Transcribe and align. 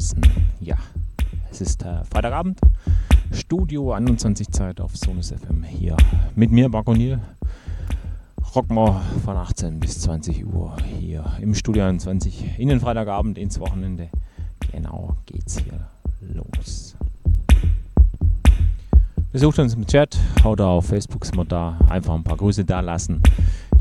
Draußen. 0.00 0.22
Ja, 0.60 0.76
es 1.50 1.60
ist 1.60 1.82
äh, 1.82 2.02
Freitagabend, 2.04 2.58
Studio 3.32 3.92
21 3.92 4.48
Zeit 4.48 4.80
auf 4.80 4.96
Sonus 4.96 5.30
FM 5.30 5.62
hier 5.62 5.94
mit 6.34 6.50
mir, 6.50 6.70
Marco 6.70 6.94
Niel. 6.94 7.20
Rocken 8.54 8.78
von 9.22 9.36
18 9.36 9.78
bis 9.78 10.00
20 10.00 10.46
Uhr 10.46 10.74
hier 10.98 11.30
im 11.42 11.54
Studio 11.54 11.84
21 11.84 12.58
in 12.58 12.68
den 12.68 12.80
Freitagabend 12.80 13.36
ins 13.36 13.60
Wochenende. 13.60 14.08
Genau 14.72 15.18
geht's 15.26 15.58
hier 15.58 15.90
los. 16.20 16.96
Besucht 19.32 19.58
uns 19.58 19.74
im 19.74 19.86
Chat, 19.86 20.18
haut 20.42 20.62
auf 20.62 20.86
Facebook 20.86 21.26
sind 21.26 21.36
wir 21.36 21.44
da, 21.44 21.78
einfach 21.90 22.14
ein 22.14 22.24
paar 22.24 22.38
Grüße 22.38 22.64
da 22.64 22.80
lassen. 22.80 23.22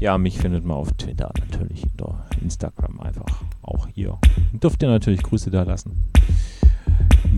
Ja, 0.02 0.18
mich 0.18 0.38
findet 0.38 0.66
man 0.66 0.76
auf 0.76 0.92
Twitter 0.92 1.32
natürlich 1.40 1.86
oder 1.94 2.26
Instagram 2.42 3.00
einfach 3.00 3.46
auch 3.70 3.88
hier. 3.94 4.18
Dürft 4.52 4.82
ihr 4.84 4.90
natürlich 4.90 5.24
Grüße 5.24 5.50
da 5.50 5.64
lassen. 5.64 6.10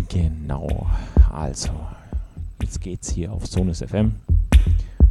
Genau, 0.09 0.87
also 1.31 1.71
jetzt 2.61 2.81
geht's 2.81 3.11
hier 3.11 3.31
auf 3.31 3.45
Sonus 3.47 3.83
FM. 3.83 4.13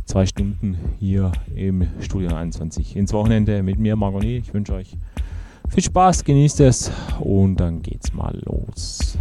Zwei 0.05 0.27
Stunden 0.27 0.77
hier 0.99 1.31
im 1.55 1.87
Studio 2.01 2.35
21 2.35 2.97
ins 2.97 3.13
Wochenende 3.13 3.63
mit 3.63 3.79
mir, 3.79 3.97
Margoni. 3.97 4.39
Ich 4.39 4.53
wünsche 4.53 4.75
euch 4.75 4.97
viel 5.69 5.85
Spaß, 5.85 6.25
genießt 6.25 6.61
es 6.61 6.91
und 7.21 7.57
dann 7.57 7.83
geht's 7.83 8.13
mal 8.13 8.37
los. 8.45 9.17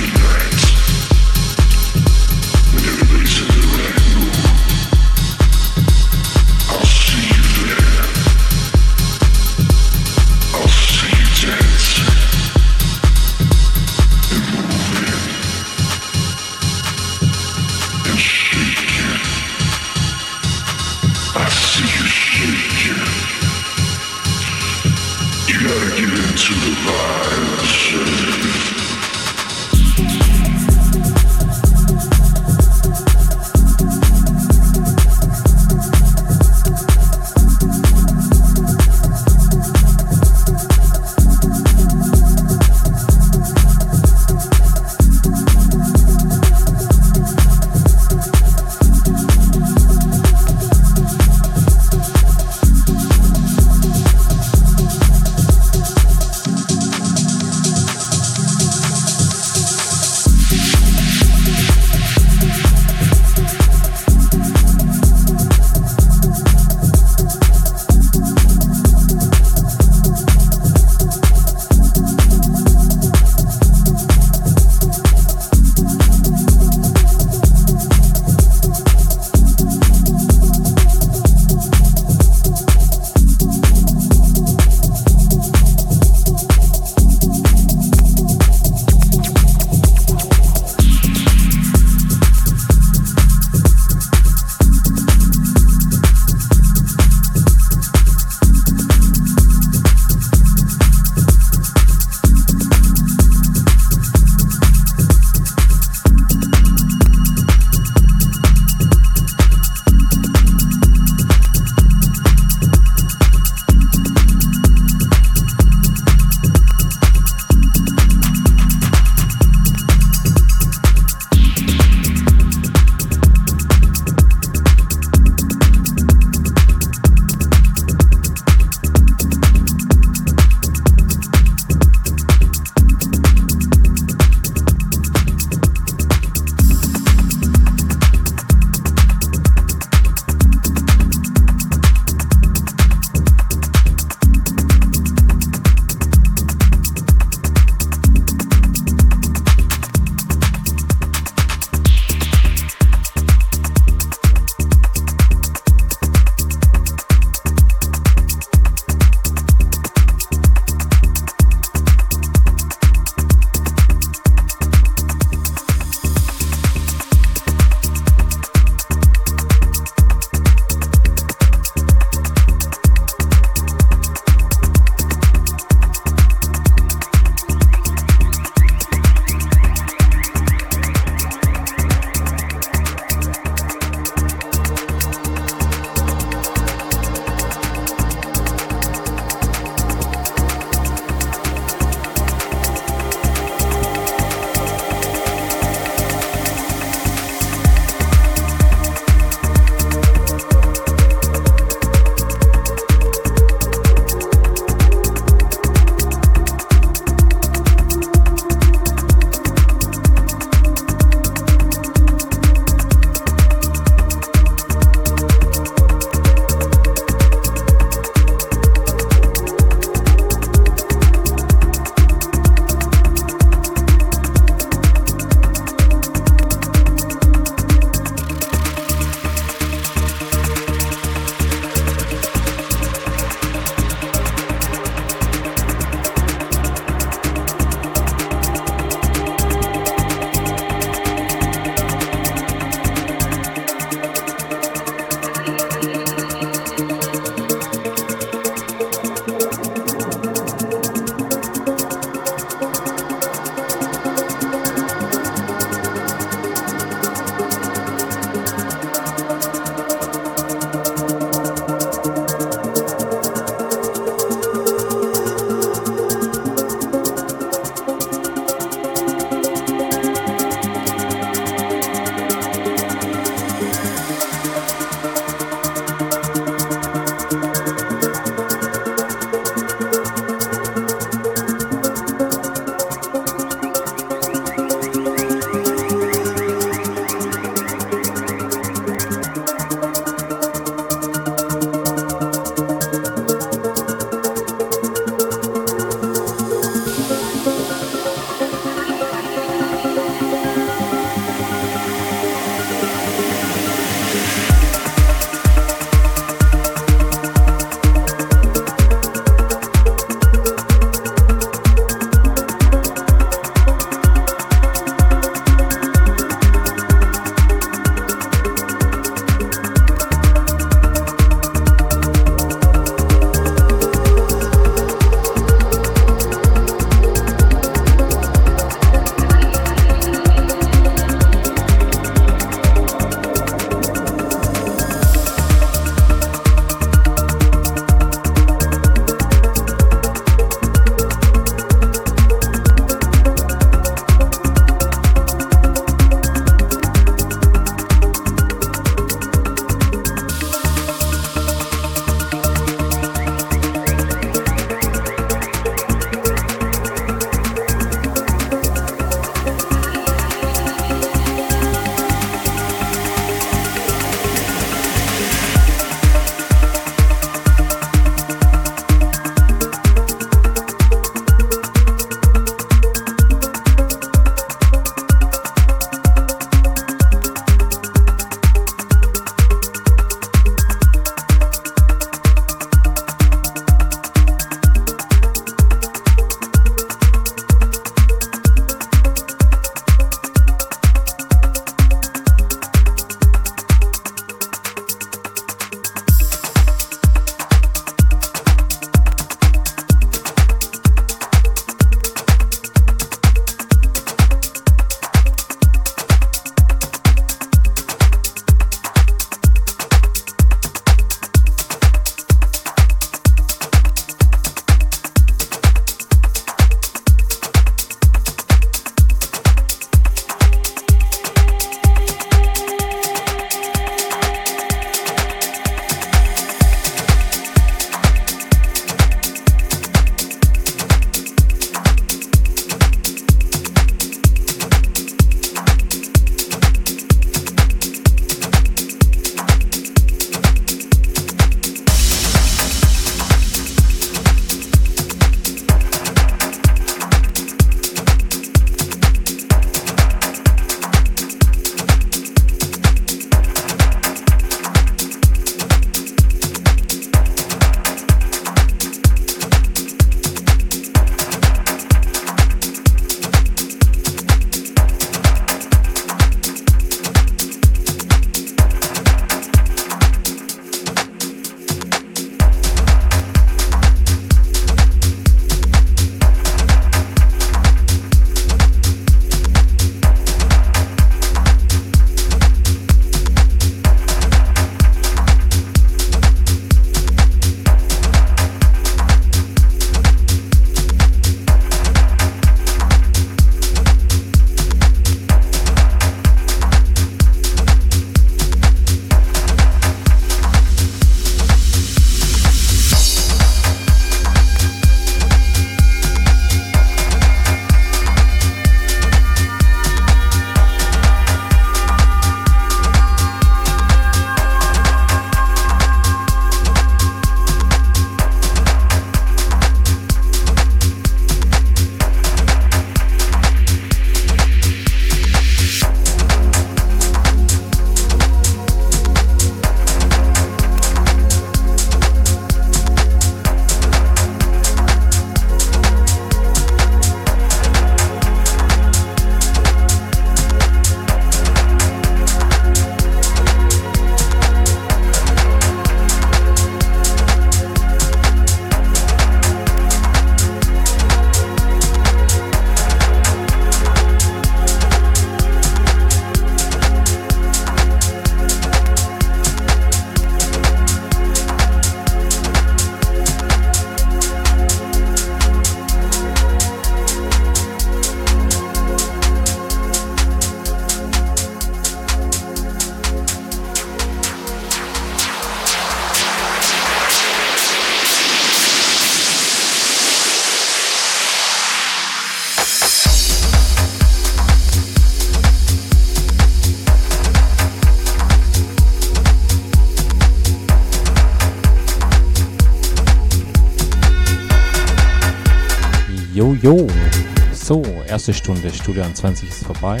Erste 598.26 598.42
Stunde 598.42 598.72
Studio 598.72 599.04
20 599.14 599.48
ist 599.48 599.64
vorbei. 599.64 600.00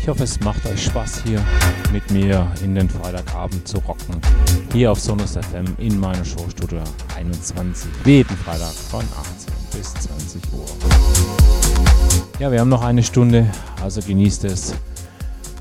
Ich 0.00 0.06
hoffe, 0.06 0.22
es 0.22 0.38
macht 0.38 0.64
euch 0.66 0.84
Spaß 0.84 1.22
hier 1.24 1.44
mit 1.90 2.08
mir 2.12 2.46
in 2.62 2.76
den 2.76 2.88
Freitagabend 2.88 3.66
zu 3.66 3.78
rocken. 3.78 4.20
Hier 4.72 4.92
auf 4.92 5.00
Sonus 5.00 5.32
FM 5.32 5.64
in 5.78 5.98
meiner 5.98 6.24
Show 6.24 6.46
Studio 6.48 6.78
21. 7.16 7.90
Jeden 8.04 8.36
Freitag 8.36 8.72
von 8.88 9.00
18 9.00 9.52
bis 9.76 9.94
20 9.94 10.42
Uhr. 10.52 10.64
Ja, 12.38 12.52
wir 12.52 12.60
haben 12.60 12.68
noch 12.68 12.84
eine 12.84 13.02
Stunde, 13.02 13.50
also 13.82 14.00
genießt 14.00 14.44
es. 14.44 14.72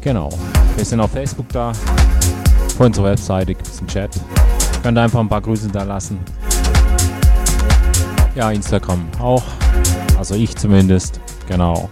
Genau. 0.02 0.30
Wir 0.76 0.86
sind 0.86 1.00
auf 1.00 1.10
Facebook 1.10 1.50
da. 1.50 1.74
Vor 2.78 2.86
unserer 2.86 3.06
Webseite 3.06 3.56
gibt 3.56 3.68
es 3.68 3.80
einen 3.80 3.88
Chat. 3.88 4.12
Könnt 4.84 5.00
einfach 5.00 5.20
ein 5.20 5.30
paar 5.30 5.42
Grüße 5.42 5.70
da 5.70 5.82
lassen. 5.82 6.20
Ja, 8.36 8.52
Instagram 8.52 9.08
auch. 9.20 9.44
Also 10.20 10.36
ich 10.36 10.56
zumindest. 10.56 11.21
Genau. 11.52 11.90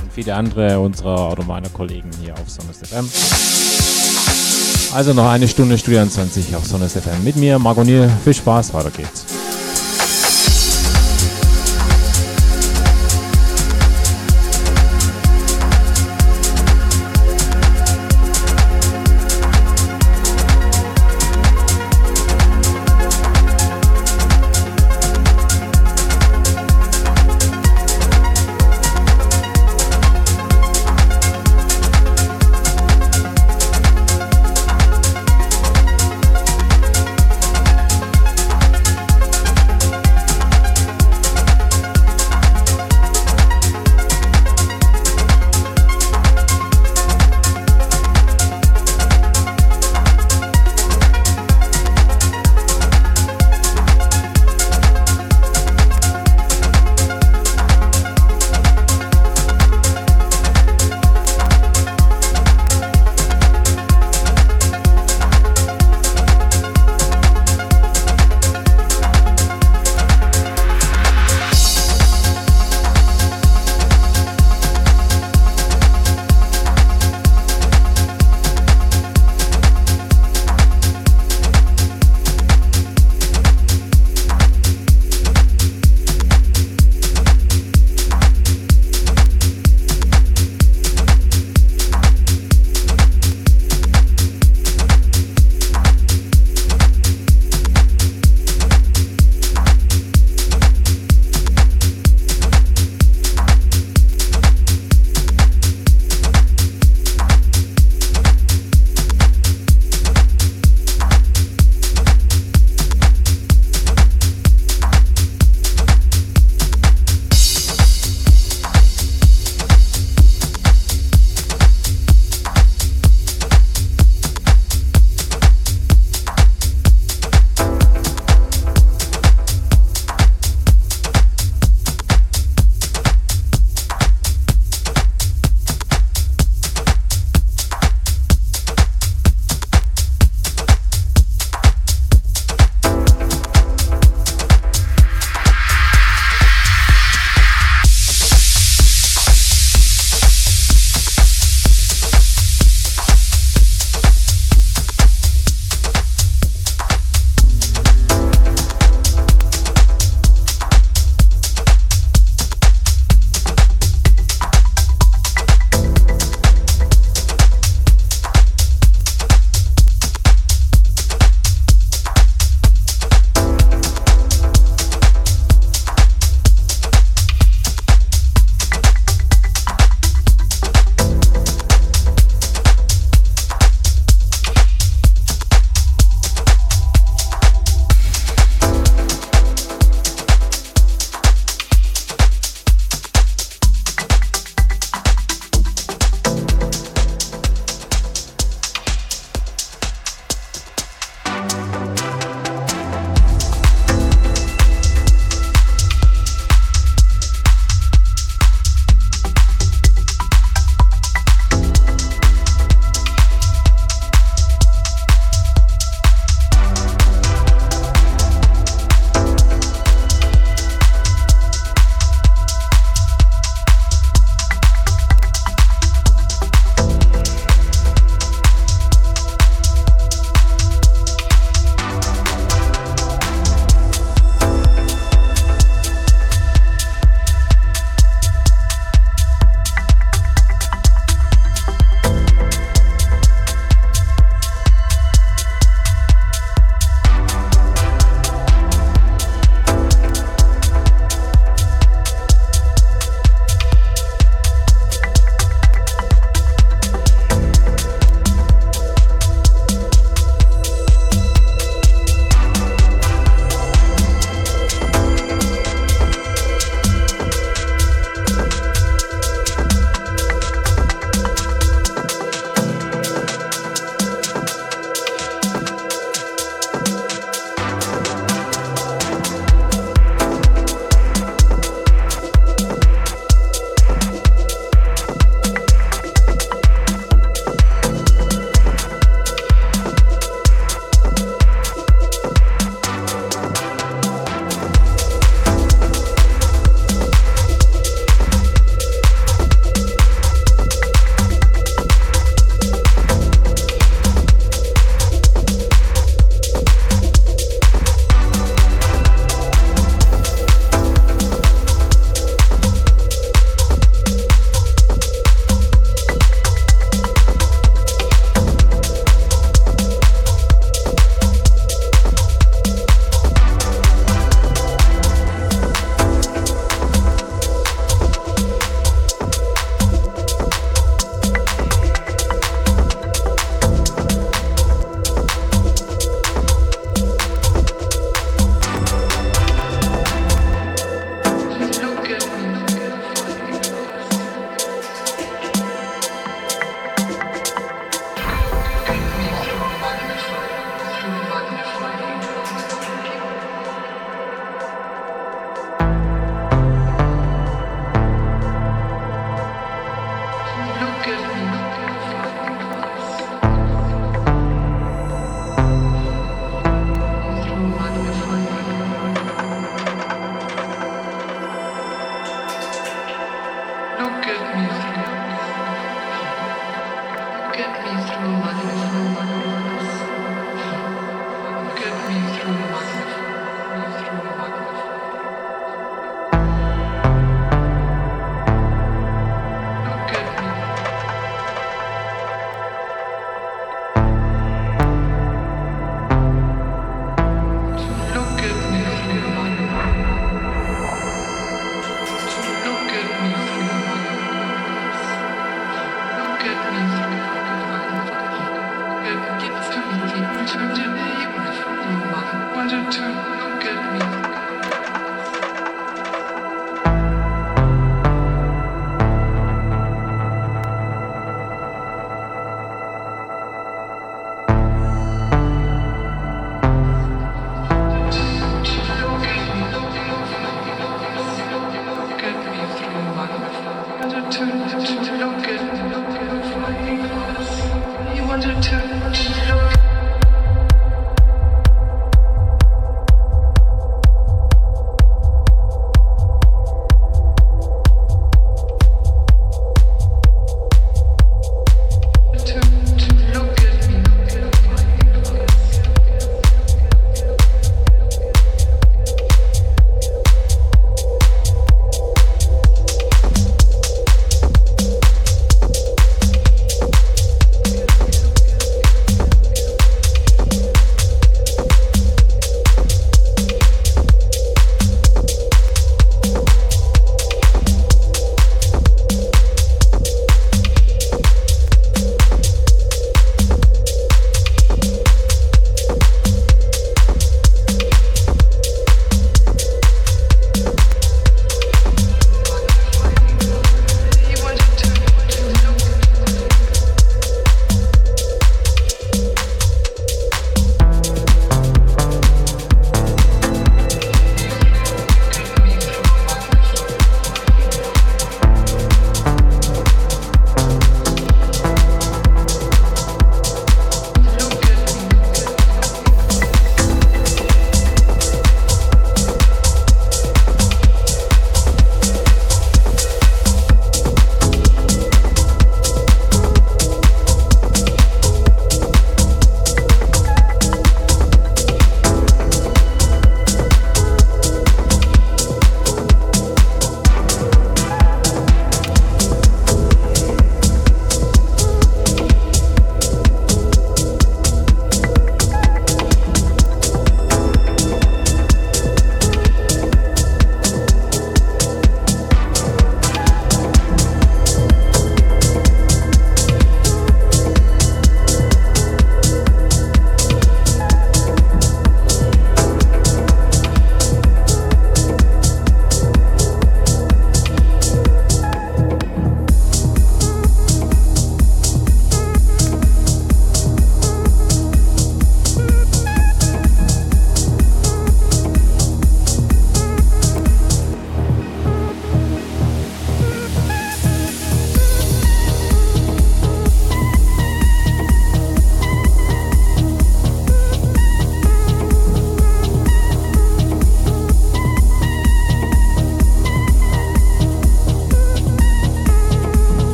Und 0.00 0.12
viele 0.12 0.32
andere 0.32 0.78
unserer 0.78 1.32
oder 1.32 1.42
meiner 1.42 1.68
Kollegen 1.70 2.08
hier 2.22 2.34
auf 2.34 2.48
Sonnes 2.48 2.78
FM. 2.88 3.10
Also 4.94 5.12
noch 5.12 5.28
eine 5.28 5.48
Stunde 5.48 5.76
Studio 5.76 6.06
20 6.06 6.54
auf 6.54 6.64
Sonnes 6.64 6.92
FM 6.92 7.24
mit 7.24 7.34
mir, 7.34 7.58
Marco 7.58 7.82
Niel. 7.82 8.08
Viel 8.22 8.34
Spaß, 8.34 8.72
weiter 8.72 8.92
geht's. 8.92 9.43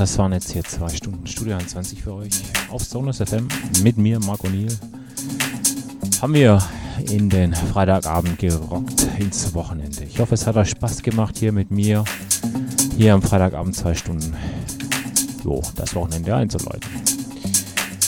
Das 0.00 0.16
waren 0.16 0.32
jetzt 0.32 0.50
hier 0.50 0.64
zwei 0.64 0.88
Stunden 0.88 1.26
Studio 1.26 1.56
21 1.56 2.02
für 2.02 2.14
euch 2.14 2.30
auf 2.70 2.82
Sonus 2.82 3.18
FM 3.18 3.46
mit 3.82 3.98
mir, 3.98 4.18
Marco 4.18 4.48
Niel. 4.48 4.74
Haben 6.22 6.32
wir 6.32 6.62
in 7.10 7.28
den 7.28 7.54
Freitagabend 7.54 8.38
gerockt 8.38 9.06
ins 9.18 9.52
Wochenende. 9.52 10.04
Ich 10.04 10.18
hoffe, 10.18 10.32
es 10.32 10.46
hat 10.46 10.56
euch 10.56 10.70
Spaß 10.70 11.02
gemacht 11.02 11.36
hier 11.36 11.52
mit 11.52 11.70
mir. 11.70 12.04
Hier 12.96 13.12
am 13.12 13.20
Freitagabend 13.20 13.76
zwei 13.76 13.92
Stunden. 13.92 14.34
Jo, 15.44 15.60
das 15.76 15.94
Wochenende 15.94 16.34
einzuläuten. 16.34 16.88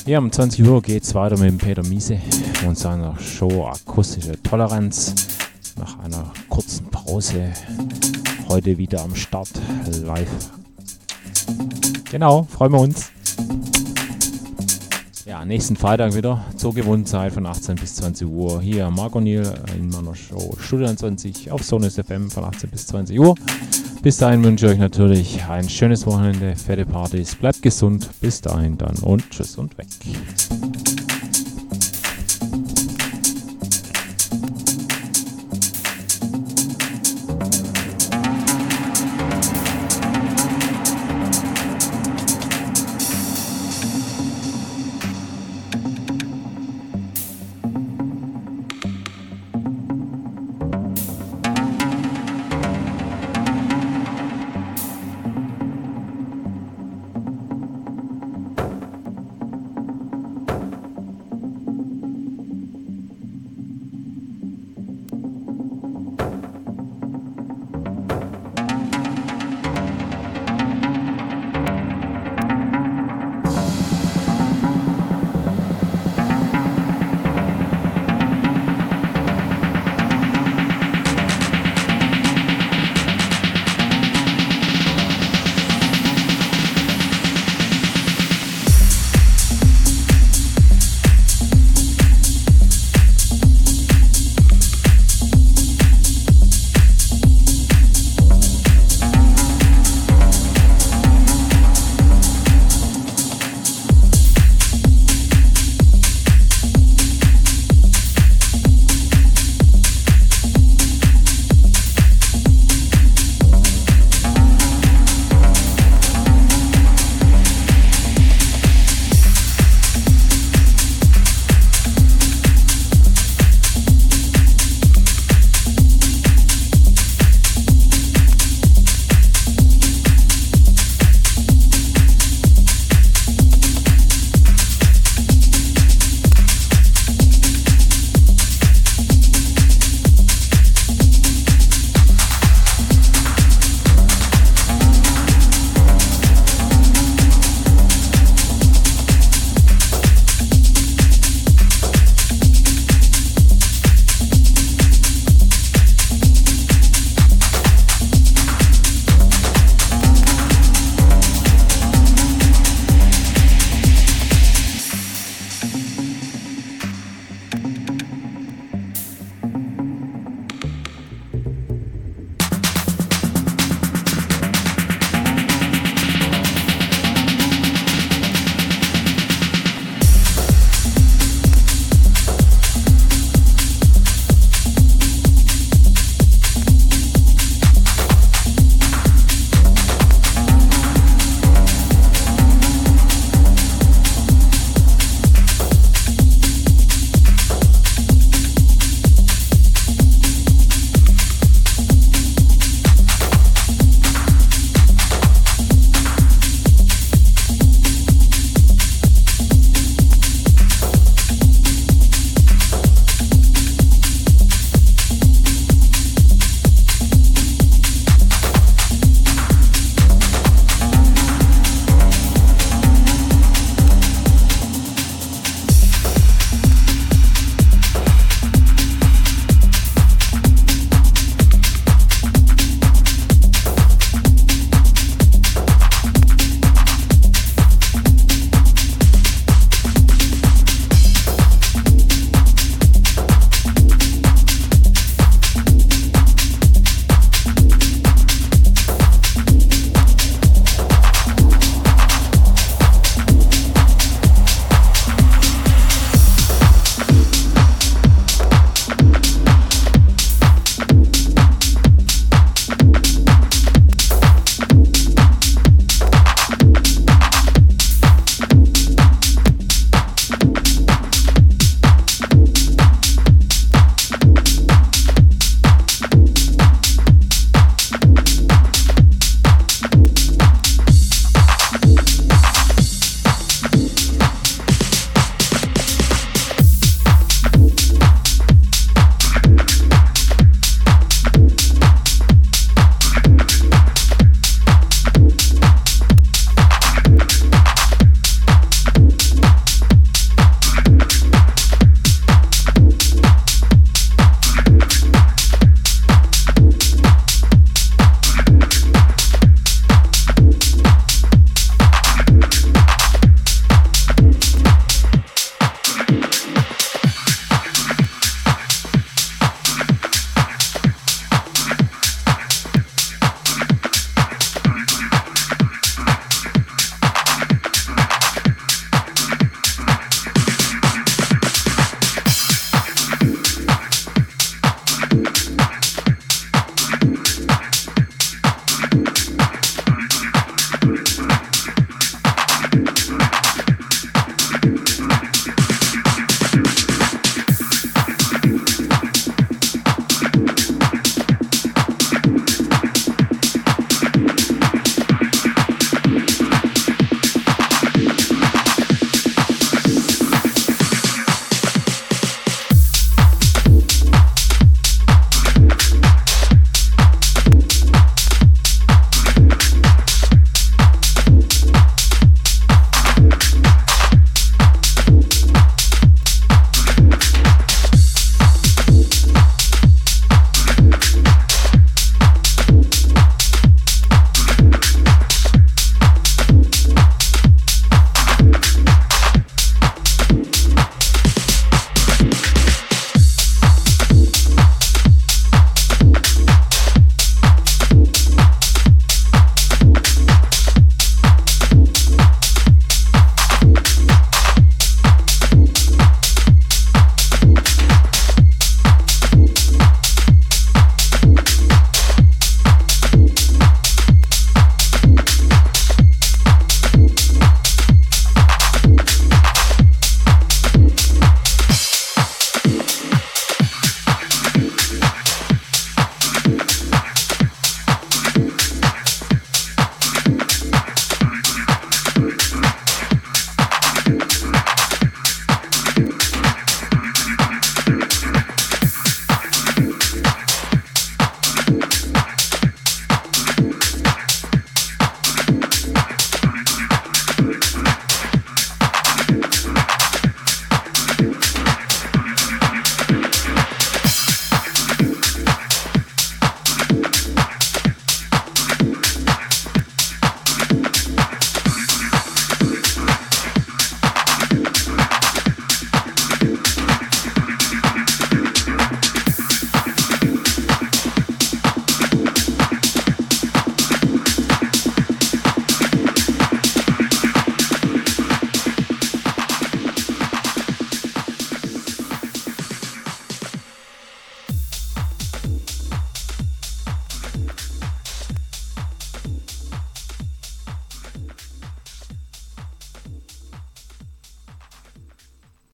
Ja, 0.06 0.18
um 0.18 0.32
20 0.32 0.66
Uhr 0.66 0.80
geht 0.80 1.02
es 1.02 1.14
weiter 1.14 1.36
mit 1.36 1.50
dem 1.50 1.58
Peter 1.58 1.82
Miese 1.82 2.18
und 2.66 2.78
seiner 2.78 3.18
Show 3.18 3.66
Akustische 3.66 4.40
Toleranz. 4.42 5.14
Nach 5.76 5.98
einer 5.98 6.32
kurzen 6.48 6.86
Pause 6.86 7.52
heute 8.48 8.78
wieder 8.78 9.02
am 9.02 9.14
Start 9.14 9.50
live. 10.02 10.61
Genau, 12.12 12.42
freuen 12.42 12.72
wir 12.72 12.78
uns. 12.78 13.10
Ja, 15.24 15.46
nächsten 15.46 15.76
Freitag 15.76 16.14
wieder 16.14 16.44
zur 16.58 16.74
gewohnten 16.74 17.06
Zeit 17.06 17.32
von 17.32 17.46
18 17.46 17.76
bis 17.76 17.94
20 17.94 18.28
Uhr. 18.28 18.60
Hier 18.60 18.90
Marco 18.90 19.18
Niel 19.18 19.50
in 19.74 19.88
meiner 19.88 20.14
Show 20.14 20.54
Studio 20.60 20.94
20 20.94 21.50
auf 21.50 21.62
Sonus 21.62 21.94
FM 21.94 22.30
von 22.30 22.44
18 22.44 22.68
bis 22.68 22.86
20 22.88 23.18
Uhr. 23.18 23.34
Bis 24.02 24.18
dahin 24.18 24.44
wünsche 24.44 24.66
ich 24.66 24.72
euch 24.72 24.78
natürlich 24.78 25.42
ein 25.44 25.66
schönes 25.70 26.04
Wochenende, 26.06 26.54
fette 26.54 26.84
Partys, 26.84 27.34
bleibt 27.34 27.62
gesund. 27.62 28.10
Bis 28.20 28.42
dahin 28.42 28.76
dann 28.76 28.96
und 28.98 29.30
tschüss 29.30 29.56
und 29.56 29.78
weg. 29.78 29.86